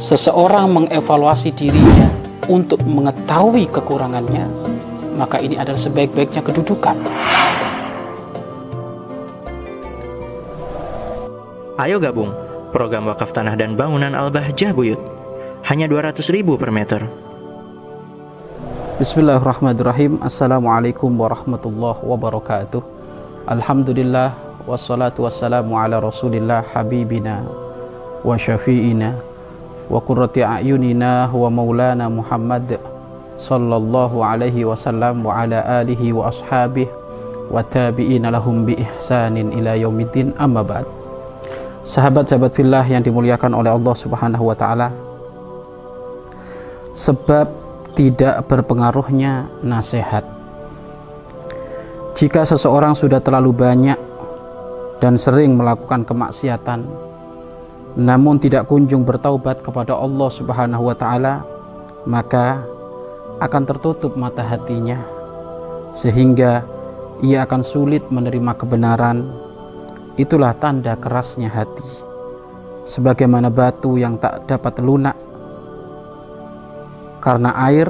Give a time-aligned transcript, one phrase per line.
[0.00, 2.08] seseorang mengevaluasi dirinya
[2.48, 4.48] untuk mengetahui kekurangannya,
[5.20, 6.96] maka ini adalah sebaik-baiknya kedudukan.
[11.76, 12.32] Ayo gabung
[12.72, 15.00] program wakaf tanah dan bangunan Al-Bahjah Buyut.
[15.68, 17.04] Hanya 200 ribu per meter.
[18.96, 20.20] Bismillahirrahmanirrahim.
[20.24, 22.80] Assalamualaikum warahmatullahi wabarakatuh.
[23.48, 24.32] Alhamdulillah
[24.64, 27.44] wassalatu wassalamu ala Rasulillah habibina
[28.20, 29.29] wa syafi'ina
[29.90, 32.78] wa qurrati a'yunina wa maulana Muhammad
[33.34, 36.86] sallallahu alaihi wasallam wa ala alihi wa ashabihi
[37.50, 40.86] wa tabi'ina lahum bi ihsanin ila yaumiddin amma ba'd.
[41.82, 44.94] Sahabat-sahabat fillah yang dimuliakan oleh Allah Subhanahu wa taala.
[46.94, 47.50] Sebab
[47.98, 50.22] tidak berpengaruhnya nasihat.
[52.14, 53.98] Jika seseorang sudah terlalu banyak
[55.00, 57.09] dan sering melakukan kemaksiatan
[57.98, 61.42] namun tidak kunjung bertaubat kepada Allah Subhanahu wa taala,
[62.06, 62.62] maka
[63.40, 65.00] akan tertutup mata hatinya
[65.90, 66.62] sehingga
[67.24, 69.26] ia akan sulit menerima kebenaran.
[70.20, 72.04] Itulah tanda kerasnya hati.
[72.84, 75.16] Sebagaimana batu yang tak dapat lunak
[77.20, 77.88] karena air,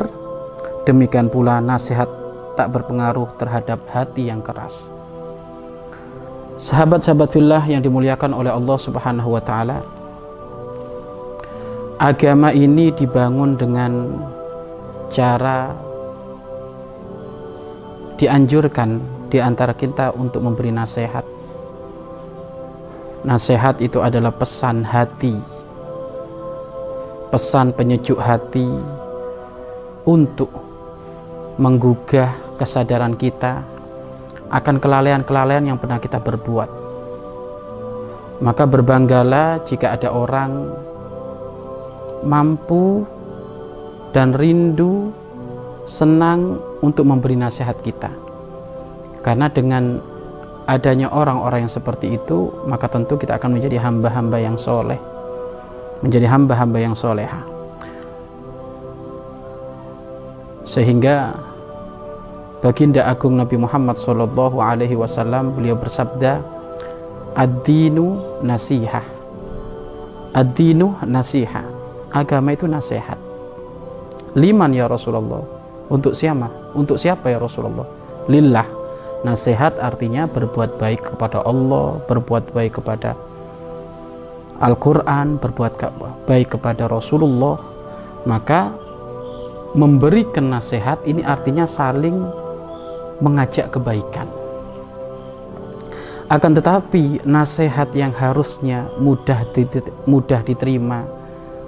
[0.84, 2.10] demikian pula nasihat
[2.58, 4.90] tak berpengaruh terhadap hati yang keras.
[6.60, 9.80] Sahabat-sahabat fillah yang dimuliakan oleh Allah Subhanahu wa taala.
[11.96, 14.20] Agama ini dibangun dengan
[15.08, 15.72] cara
[18.20, 19.00] dianjurkan
[19.32, 21.24] di antara kita untuk memberi nasihat.
[23.24, 25.40] Nasihat itu adalah pesan hati.
[27.32, 28.68] Pesan penyejuk hati
[30.04, 30.52] untuk
[31.56, 33.79] menggugah kesadaran kita
[34.50, 36.70] akan kelalaian-kelalaian yang pernah kita berbuat.
[38.42, 40.74] Maka berbanggalah jika ada orang
[42.26, 43.06] mampu
[44.10, 45.14] dan rindu
[45.86, 48.10] senang untuk memberi nasihat kita.
[49.20, 50.00] Karena dengan
[50.64, 54.98] adanya orang-orang yang seperti itu, maka tentu kita akan menjadi hamba-hamba yang soleh,
[56.00, 57.44] menjadi hamba-hamba yang soleha.
[60.64, 61.34] Sehingga
[62.60, 66.44] Baginda Agung Nabi Muhammad Sallallahu Alaihi Wasallam beliau bersabda,
[67.32, 69.06] Ad-dinu nasihah.
[70.36, 71.64] Ad-dinu nasihah.
[72.12, 73.16] Agama itu nasihat.
[74.36, 75.40] Liman ya Rasulullah.
[75.88, 76.50] Untuk siapa?
[76.76, 77.86] Untuk siapa ya Rasulullah?
[78.28, 78.66] Lillah.
[79.24, 83.16] Nasihat artinya berbuat baik kepada Allah, berbuat baik kepada
[84.60, 85.80] Al-Quran, berbuat
[86.28, 87.56] baik kepada Rasulullah.
[88.28, 88.74] Maka
[89.72, 92.39] memberikan nasihat ini artinya saling
[93.20, 94.26] mengajak kebaikan.
[96.30, 99.42] Akan tetapi nasihat yang harusnya mudah
[100.06, 101.02] mudah diterima,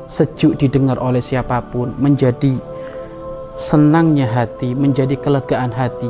[0.06, 2.62] sejuk didengar oleh siapa pun, menjadi
[3.58, 6.06] senangnya hati, menjadi kelegaan hati.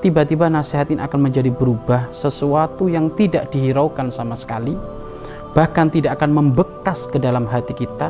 [0.00, 4.72] Tiba-tiba nasihat ini akan menjadi berubah sesuatu yang tidak dihiraukan sama sekali,
[5.52, 8.08] bahkan tidak akan membekas ke dalam hati kita.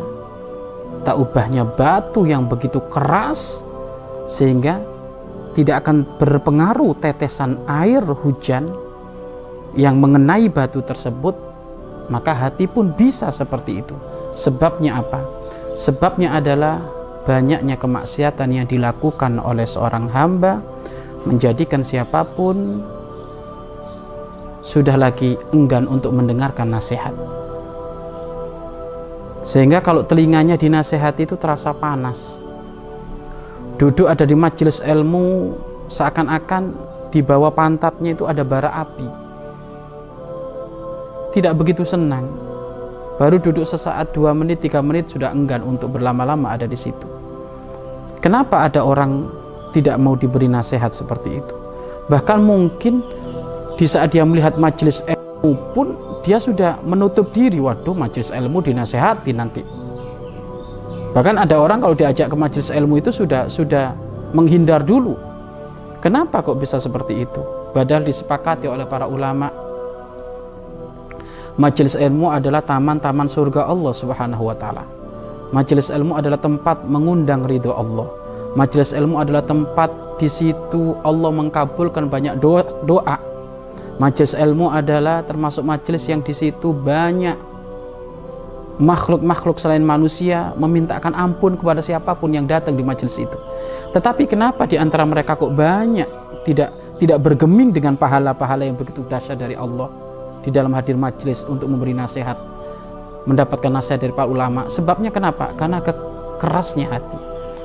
[1.02, 3.66] Tak ubahnya batu yang begitu keras
[4.30, 4.78] sehingga
[5.54, 8.70] tidak akan berpengaruh tetesan air hujan
[9.74, 11.34] yang mengenai batu tersebut,
[12.10, 13.94] maka hati pun bisa seperti itu.
[14.34, 15.22] Sebabnya apa?
[15.74, 16.82] Sebabnya adalah
[17.26, 20.62] banyaknya kemaksiatan yang dilakukan oleh seorang hamba
[21.28, 22.82] menjadikan siapa pun
[24.60, 27.12] sudah lagi enggan untuk mendengarkan nasihat.
[29.40, 32.44] Sehingga kalau telinganya dinasehati itu terasa panas,
[33.80, 35.56] duduk ada di majelis ilmu
[35.88, 36.76] seakan-akan
[37.08, 39.08] di bawah pantatnya itu ada bara api.
[41.32, 42.28] Tidak begitu senang.
[43.16, 47.08] Baru duduk sesaat dua menit tiga menit sudah enggan untuk berlama-lama ada di situ.
[48.20, 49.32] Kenapa ada orang
[49.72, 51.54] tidak mau diberi nasihat seperti itu?
[52.12, 53.00] Bahkan mungkin
[53.80, 57.56] di saat dia melihat majelis ilmu pun dia sudah menutup diri.
[57.56, 59.64] Waduh majelis ilmu dinasehati nanti
[61.10, 63.94] Bahkan ada orang kalau diajak ke majelis ilmu itu sudah sudah
[64.30, 65.18] menghindar dulu.
[66.00, 67.42] Kenapa kok bisa seperti itu?
[67.74, 69.50] Padahal disepakati oleh para ulama
[71.60, 74.86] Majelis ilmu adalah taman-taman surga Allah Subhanahu wa taala.
[75.52, 78.08] Majelis ilmu adalah tempat mengundang ridho Allah.
[78.56, 82.64] Majelis ilmu adalah tempat di situ Allah mengkabulkan banyak doa.
[82.86, 83.18] doa.
[84.00, 87.36] Majelis ilmu adalah termasuk majelis yang di situ banyak
[88.80, 93.36] makhluk-makhluk selain manusia memintakan ampun kepada siapa pun yang datang di majelis itu.
[93.92, 96.08] Tetapi kenapa di antara mereka kok banyak
[96.48, 99.92] tidak tidak bergeming dengan pahala-pahala yang begitu dahsyat dari Allah
[100.40, 102.36] di dalam hadir majelis untuk memberi nasihat
[103.28, 104.66] mendapatkan nasihat dari para ulama.
[104.72, 105.52] Sebabnya kenapa?
[105.52, 107.18] Karena kekerasnya hati.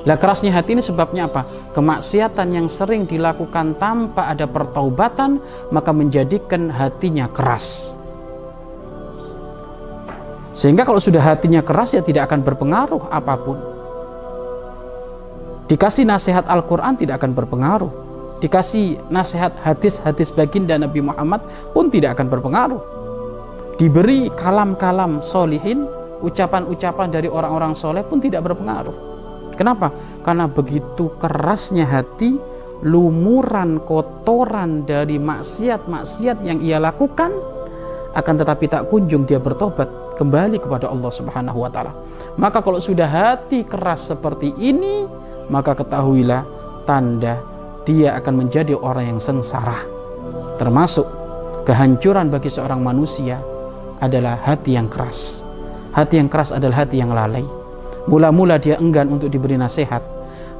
[0.05, 1.47] Lah kerasnya hati ini sebabnya apa?
[1.73, 5.41] Kemaksiatan yang sering dilakukan tanpa ada pertaubatan
[5.73, 7.97] maka menjadikan hatinya keras.
[10.55, 13.57] Sehingga kalau sudah hatinya keras ya tidak akan berpengaruh apa pun.
[15.67, 17.91] Dikasih nasihat Al-Quran tidak akan berpengaruh.
[18.39, 21.43] Dikasih nasihat hadis-hadis baginda Nabi Muhammad
[21.75, 22.81] pun tidak akan berpengaruh.
[23.75, 25.83] Diberi kalam-kalam solihin,
[26.23, 29.15] ucapan-ucapan dari orang-orang soleh pun tidak berpengaruh
[29.55, 29.91] Kenapa?
[30.21, 32.35] Karena begitu kerasnya hati,
[32.83, 37.31] lumuran kotoran dari maksiat-maksiat yang ia lakukan
[38.15, 41.93] akan tetapi tak kunjung dia bertobat kembali kepada Allah Subhanahu wa taala.
[42.39, 45.05] Maka kalau sudah hati keras seperti ini,
[45.51, 46.43] maka ketahuilah
[46.87, 47.39] tanda
[47.85, 49.77] dia akan menjadi orang yang sengsara.
[50.57, 51.05] Termasuk
[51.67, 53.37] kehancuran bagi seorang manusia
[53.99, 55.45] adalah hati yang keras.
[55.95, 57.65] Hati yang keras adalah hati yang lalai
[58.05, 60.01] mula-mula dia enggan untuk diberi nasihat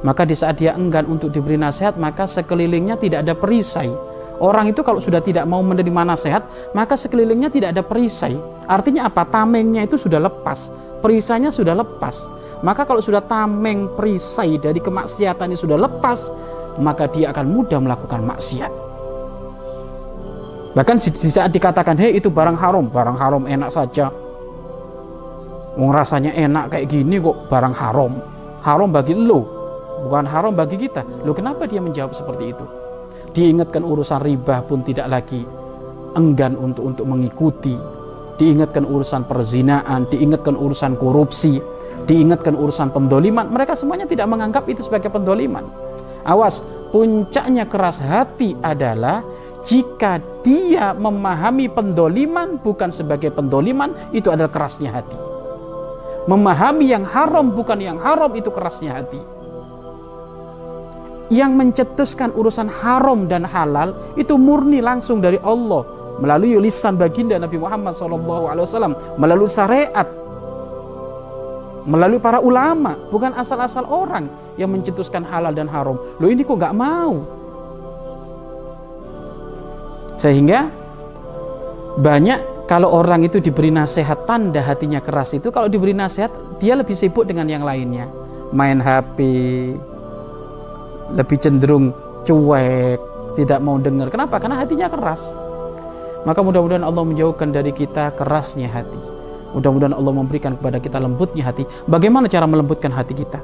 [0.02, 3.90] maka di saat dia enggan untuk diberi nasihat maka sekelilingnya tidak ada perisai
[4.40, 8.36] orang itu kalau sudah tidak mau menerima nasihat maka sekelilingnya tidak ada perisai.
[8.66, 9.24] Artinya apa?
[9.24, 10.70] Tamengnya itu sudah lepas.
[11.00, 12.28] Perisainya sudah lepas.
[12.64, 16.32] Maka kalau sudah tameng perisai dari kemaksiatan ini sudah lepas
[16.80, 18.72] maka dia akan mudah melakukan maksiat.
[20.76, 22.84] Bahkan di saat dikatakan hei itu barang haram.
[22.92, 24.12] Barang haram enak saja.
[25.76, 28.12] Wong rasanya enak kayak gini kok barang haram.
[28.60, 29.44] Haram bagi lo,
[30.08, 31.04] bukan haram bagi kita.
[31.24, 32.64] Lo kenapa dia menjawab seperti itu?
[33.36, 35.44] Diingatkan urusan riba pun tidak lagi
[36.16, 37.76] enggan untuk untuk mengikuti.
[38.40, 41.60] Diingatkan urusan perzinaan, diingatkan urusan korupsi,
[42.08, 43.48] diingatkan urusan pendoliman.
[43.52, 45.68] Mereka semuanya tidak menganggap itu sebagai pendoliman.
[46.24, 49.20] Awas, puncaknya keras hati adalah
[49.68, 55.26] jika dia memahami pendoliman bukan sebagai pendoliman, itu adalah kerasnya hati
[56.26, 59.22] memahami yang haram bukan yang haram itu kerasnya hati
[61.32, 65.82] yang mencetuskan urusan haram dan halal itu murni langsung dari Allah
[66.22, 70.06] melalui lisan baginda Nabi Muhammad SAW melalui syariat
[71.86, 74.26] melalui para ulama bukan asal-asal orang
[74.58, 75.94] yang mencetuskan halal dan haram.
[76.18, 77.22] Lo ini kok nggak mau?
[80.18, 80.66] Sehingga
[82.00, 86.98] banyak kalau orang itu diberi nasihat tanda hatinya keras itu kalau diberi nasihat dia lebih
[86.98, 88.10] sibuk dengan yang lainnya.
[88.50, 89.18] Main HP
[91.14, 91.94] lebih cenderung
[92.26, 92.98] cuek
[93.36, 94.10] tidak mau dengar.
[94.10, 94.40] Kenapa?
[94.40, 95.22] Karena hatinya keras.
[96.26, 98.98] Maka mudah-mudahan Allah menjauhkan dari kita kerasnya hati.
[99.54, 101.62] Mudah-mudahan Allah memberikan kepada kita lembutnya hati.
[101.86, 103.38] Bagaimana cara melembutkan hati kita?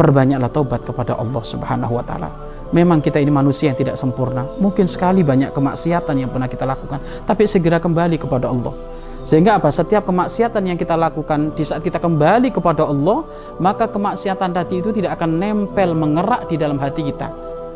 [0.00, 2.32] Perbanyaklah taubat kepada Allah Subhanahu wa taala.
[2.72, 4.48] Memang kita ini manusia yang tidak sempurna.
[4.56, 8.72] Mungkin sekali banyak kemaksiatan yang pernah kita lakukan, tapi segera kembali kepada Allah.
[9.22, 9.70] Sehingga apa?
[9.70, 13.22] Setiap kemaksiatan yang kita lakukan di saat kita kembali kepada Allah,
[13.62, 17.30] maka kemaksiatan tadi itu tidak akan nempel mengerak di dalam hati kita.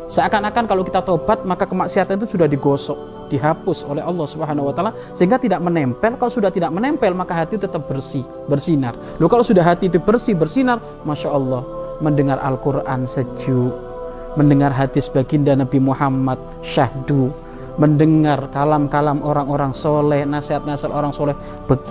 [0.07, 4.91] Seakan-akan kalau kita tobat, maka kemaksiatan itu sudah digosok, dihapus oleh Allah Subhanahu wa taala
[5.15, 6.15] sehingga tidak menempel.
[6.15, 8.95] Kalau sudah tidak menempel, maka hati tetap bersih, bersinar.
[9.19, 11.63] Loh kalau sudah hati itu bersih, bersinar, Masya Allah,
[11.99, 13.75] mendengar Al-Quran sejuk,
[14.39, 17.31] mendengar hadis baginda Nabi Muhammad syahdu
[17.77, 21.37] mendengar kalam-kalam orang-orang soleh nasihat-nasihat orang soleh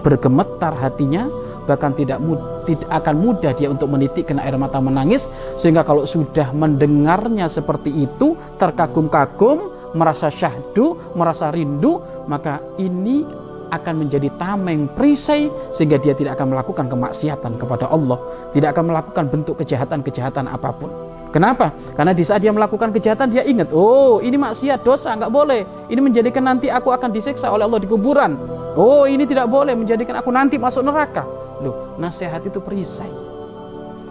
[0.03, 1.31] bergemetar hatinya
[1.67, 2.19] bahkan tidak,
[2.67, 8.34] tidak akan mudah dia untuk menitikkan air mata menangis sehingga kalau sudah mendengarnya seperti itu
[8.58, 13.22] terkagum-kagum merasa syahdu merasa rindu maka ini
[13.70, 18.19] akan menjadi tameng perisai sehingga dia tidak akan melakukan kemaksiatan kepada Allah
[18.55, 21.75] tidak akan melakukan bentuk kejahatan-kejahatan apa pun Kenapa?
[21.93, 25.67] Karena di saat dia melakukan kejahatan dia ingat, oh ini maksiat dosa nggak boleh.
[25.91, 28.39] Ini menjadikan nanti aku akan disiksa oleh Allah di kuburan.
[28.77, 31.25] Oh ini tidak boleh menjadikan aku nanti masuk neraka.
[31.61, 33.11] Loh, nasihat itu perisai.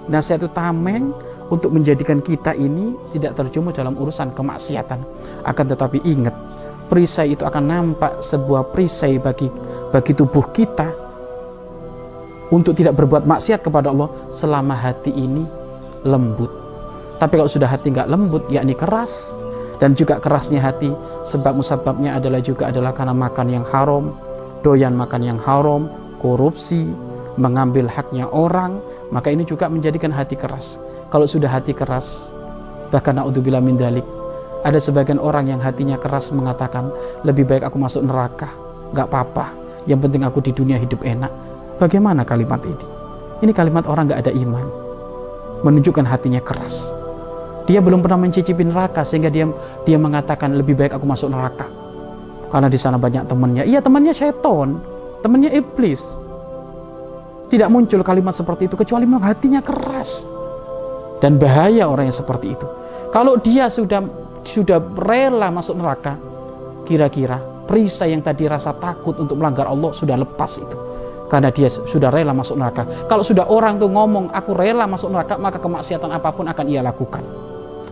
[0.10, 1.14] Nasihat itu tameng
[1.50, 5.00] untuk menjadikan kita ini tidak terjumus dalam urusan kemaksiatan.
[5.46, 6.34] Akan tetapi ingat,
[6.90, 9.50] perisai itu akan nampak sebuah perisai bagi
[9.94, 10.90] bagi tubuh kita
[12.50, 15.46] untuk tidak berbuat maksiat kepada Allah selama hati ini
[16.06, 16.65] lembut
[17.18, 19.32] tapi kalau sudah hati nggak lembut, yakni keras,
[19.80, 20.92] dan juga kerasnya hati,
[21.28, 24.16] sebab musababnya adalah juga adalah karena makan yang haram,
[24.64, 25.88] doyan makan yang haram,
[26.20, 26.88] korupsi,
[27.36, 28.80] mengambil haknya orang,
[29.12, 30.80] maka ini juga menjadikan hati keras.
[31.12, 32.32] Kalau sudah hati keras,
[32.92, 34.04] bahkan naudzubillah min dalik,
[34.66, 36.90] ada sebagian orang yang hatinya keras mengatakan,
[37.28, 38.50] lebih baik aku masuk neraka,
[38.96, 39.54] nggak apa-apa,
[39.86, 41.30] yang penting aku di dunia hidup enak.
[41.78, 42.86] Bagaimana kalimat ini?
[43.44, 44.66] Ini kalimat orang nggak ada iman,
[45.62, 46.96] menunjukkan hatinya keras.
[47.66, 49.50] Dia belum pernah mencicipi neraka sehingga dia
[49.84, 51.66] dia mengatakan lebih baik aku masuk neraka.
[52.54, 53.64] Karena di sana banyak temannya.
[53.66, 54.80] Iya, temannya seton,
[55.26, 56.06] temannya iblis.
[57.50, 60.30] Tidak muncul kalimat seperti itu kecuali memang hatinya keras.
[61.20, 62.68] Dan bahaya orang yang seperti itu.
[63.10, 64.06] Kalau dia sudah
[64.46, 66.16] sudah rela masuk neraka,
[66.86, 70.78] kira-kira perisai yang tadi rasa takut untuk melanggar Allah sudah lepas itu.
[71.26, 72.86] Karena dia sudah rela masuk neraka.
[73.10, 76.86] Kalau sudah orang tuh ngomong, aku rela masuk neraka, maka kemaksiatan apa pun akan ia
[76.86, 77.45] lakukan.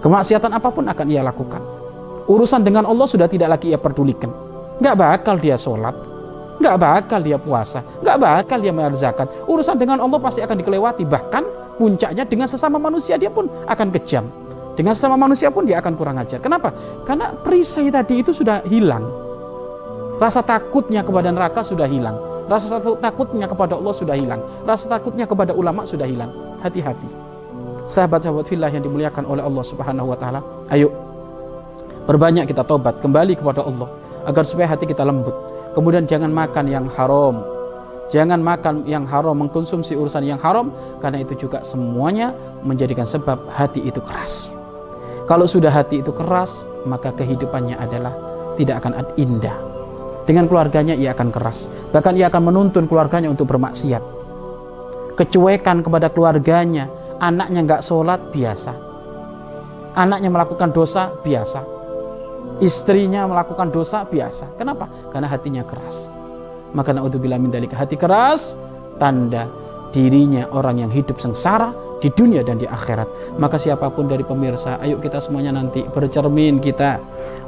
[0.03, 1.63] Kemaksiatan apa pun akan ia lakukan.
[2.27, 4.27] Urusan dengan Allah sudah tidak lagi ia pedulikan.
[4.83, 5.95] Nggak bakal dia sholat,
[6.59, 9.31] nggak bakal dia puasa, nggak bakal dia bayar zakat.
[9.47, 11.07] Urusan dengan Allah pasti akan dikelewati.
[11.07, 11.43] Bahkan
[11.79, 14.27] puncaknya dengan sesama manusia dia pun akan kejam.
[14.75, 16.43] Dengan sesama manusia pun dia akan kurang ajar.
[16.43, 16.75] Kenapa?
[17.07, 19.07] Karena perisai tadi itu sudah hilang.
[20.19, 22.19] Rasa takutnya kepada neraka sudah hilang.
[22.51, 24.43] Rasa takutnya kepada Allah sudah hilang.
[24.67, 26.33] Rasa takutnya kepada ulama sudah hilang.
[26.59, 27.22] Hati-hati.
[27.83, 30.39] Sahabat-sahabat filah yang dimuliakan oleh Allah Subhanahu wa taala.
[30.71, 30.91] Ayo
[32.07, 33.91] perbanyak kita tobat kembali kepada Allah
[34.23, 35.35] agar supaya hati kita lembut.
[35.75, 37.43] Kemudian jangan makan yang haram.
[38.13, 40.69] Jangan makan yang haram, mengkonsumsi urusan yang haram
[41.01, 42.29] karena itu juga semuanya
[42.61, 44.53] menjadikan sebab hati itu keras.
[45.25, 48.13] Kalau sudah hati itu keras, maka kehidupannya adalah
[48.53, 49.55] tidak akan indah
[50.23, 51.67] dengan keluarganya ia akan keras.
[51.91, 54.22] Bahkan ia akan menuntun keluarganya untuk bermaksiat.
[55.13, 56.89] Kecuekan kepada keluarganya,
[57.21, 58.73] anaknya nggak sholat biasa.
[59.93, 61.61] Anaknya melakukan dosa biasa.
[62.61, 64.57] Istrinya melakukan dosa biasa.
[64.57, 64.89] Kenapa?
[65.13, 66.17] Karena hatinya keras.
[66.73, 68.57] Maka naudzubillah min dalika hati keras
[68.97, 69.45] tanda
[69.93, 71.69] dirinya orang yang hidup sengsara
[72.01, 73.37] di dunia dan di akhirat.
[73.37, 76.99] Maka siapa pun dari pemirsa, ayo kita semuanya nanti bercermin kita.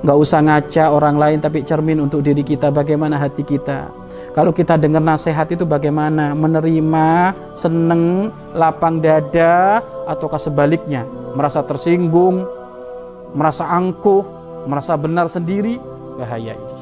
[0.06, 3.90] Nggak usah ngaca orang lain, tapi cermin untuk diri kita, bagaimana hati kita.
[4.36, 6.36] Kalau kita dengar nasihat itu bagaimana?
[6.36, 11.08] Menerima, seneng, lapang dada, ataukah sebaliknya?
[11.40, 12.44] Merasa tersinggung,
[13.32, 14.28] merasa angkuh,
[14.68, 15.80] merasa benar sendiri,
[16.20, 16.76] bahaya ini.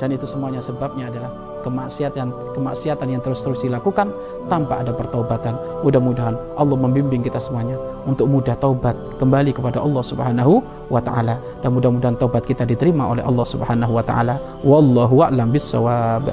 [0.00, 1.28] Dan itu semuanya sebabnya adalah
[1.60, 4.08] kemaksiatan kemaksiatan yang terus-terus dilakukan
[4.48, 5.52] tanpa ada pertaubatan.
[5.84, 7.76] Mudah-mudahan Allah membimbing kita semuanya
[8.08, 13.20] untuk mudah taubat kembali kepada Allah Subhanahu wa taala dan mudah-mudahan taubat kita diterima oleh
[13.20, 14.40] Allah Subhanahu wa taala.
[14.64, 16.32] Wallahu a'lam bissawab.